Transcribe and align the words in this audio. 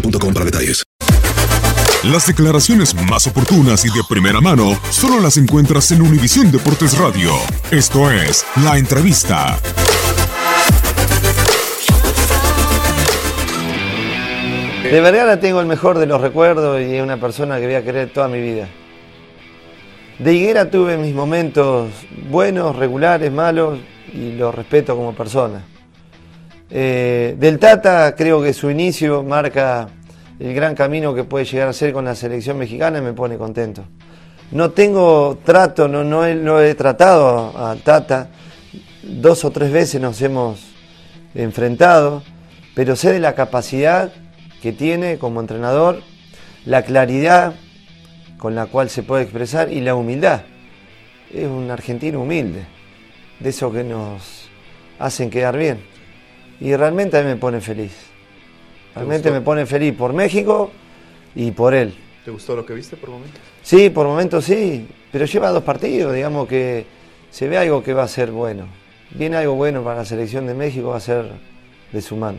para 0.00 0.44
detalles. 0.44 0.84
Las 2.04 2.26
declaraciones 2.26 2.94
más 3.08 3.26
oportunas 3.26 3.84
y 3.84 3.88
de 3.88 4.02
primera 4.08 4.40
mano 4.40 4.78
solo 4.90 5.20
las 5.20 5.36
encuentras 5.38 5.90
en 5.90 6.02
Univisión 6.02 6.52
Deportes 6.52 6.96
Radio. 6.98 7.32
Esto 7.70 8.10
es 8.10 8.44
La 8.62 8.78
Entrevista. 8.78 9.58
De 14.84 15.00
Vergara 15.00 15.40
tengo 15.40 15.60
el 15.60 15.66
mejor 15.66 15.98
de 15.98 16.06
los 16.06 16.20
recuerdos 16.20 16.80
y 16.80 16.94
es 16.94 17.02
una 17.02 17.18
persona 17.18 17.58
que 17.58 17.66
voy 17.66 17.74
a 17.74 17.84
querer 17.84 18.12
toda 18.12 18.28
mi 18.28 18.40
vida. 18.40 18.68
De 20.18 20.32
Higuera 20.32 20.70
tuve 20.70 20.96
mis 20.96 21.14
momentos 21.14 21.90
buenos, 22.30 22.76
regulares, 22.76 23.32
malos 23.32 23.78
y 24.12 24.32
lo 24.32 24.52
respeto 24.52 24.94
como 24.94 25.12
persona. 25.12 25.64
Eh, 26.70 27.36
del 27.38 27.58
Tata 27.58 28.14
creo 28.16 28.42
que 28.42 28.52
su 28.52 28.70
inicio 28.70 29.22
marca 29.22 29.88
el 30.38 30.52
gran 30.52 30.74
camino 30.74 31.14
que 31.14 31.24
puede 31.24 31.44
llegar 31.44 31.68
a 31.68 31.72
ser 31.72 31.92
con 31.92 32.04
la 32.04 32.14
selección 32.14 32.58
mexicana 32.58 32.98
y 32.98 33.02
me 33.02 33.12
pone 33.12 33.36
contento. 33.38 33.84
No 34.50 34.70
tengo 34.70 35.38
trato, 35.44 35.88
no, 35.88 36.04
no, 36.04 36.24
he, 36.24 36.34
no 36.34 36.60
he 36.60 36.74
tratado 36.74 37.56
al 37.56 37.80
Tata, 37.80 38.28
dos 39.02 39.44
o 39.44 39.50
tres 39.50 39.72
veces 39.72 40.00
nos 40.00 40.20
hemos 40.22 40.60
enfrentado, 41.34 42.22
pero 42.74 42.96
sé 42.96 43.12
de 43.12 43.20
la 43.20 43.34
capacidad 43.34 44.12
que 44.62 44.72
tiene 44.72 45.18
como 45.18 45.40
entrenador, 45.40 46.02
la 46.64 46.82
claridad 46.82 47.54
con 48.38 48.54
la 48.54 48.66
cual 48.66 48.90
se 48.90 49.02
puede 49.02 49.22
expresar 49.22 49.72
y 49.72 49.80
la 49.80 49.94
humildad. 49.94 50.42
Es 51.32 51.46
un 51.46 51.70
argentino 51.70 52.20
humilde, 52.20 52.64
de 53.40 53.48
eso 53.48 53.72
que 53.72 53.84
nos 53.84 54.48
hacen 54.98 55.30
quedar 55.30 55.56
bien. 55.56 55.95
Y 56.60 56.74
realmente 56.74 57.18
a 57.18 57.22
mí 57.22 57.28
me 57.28 57.36
pone 57.36 57.60
feliz. 57.60 57.92
Realmente 58.94 59.30
me 59.30 59.40
pone 59.42 59.66
feliz 59.66 59.94
por 59.94 60.12
México 60.12 60.70
y 61.34 61.50
por 61.50 61.74
él. 61.74 61.94
¿Te 62.24 62.30
gustó 62.30 62.56
lo 62.56 62.64
que 62.64 62.74
viste 62.74 62.96
por 62.96 63.10
momentos? 63.10 63.40
Sí, 63.62 63.90
por 63.90 64.06
momentos 64.06 64.44
sí, 64.44 64.88
pero 65.12 65.26
lleva 65.26 65.50
dos 65.50 65.62
partidos, 65.62 66.14
digamos 66.14 66.48
que 66.48 66.86
se 67.30 67.48
ve 67.48 67.58
algo 67.58 67.82
que 67.82 67.92
va 67.92 68.04
a 68.04 68.08
ser 68.08 68.30
bueno. 68.30 68.66
Viene 69.10 69.36
algo 69.36 69.54
bueno 69.54 69.82
para 69.84 69.98
la 69.98 70.04
selección 70.04 70.46
de 70.46 70.54
México, 70.54 70.88
va 70.88 70.96
a 70.96 71.00
ser 71.00 71.26
de 71.92 72.02
su 72.02 72.16
mano. 72.16 72.38